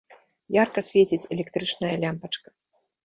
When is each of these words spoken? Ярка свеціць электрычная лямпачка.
Ярка 0.61 0.83
свеціць 0.89 1.29
электрычная 1.35 1.95
лямпачка. 2.05 2.49